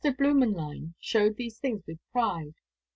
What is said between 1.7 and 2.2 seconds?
with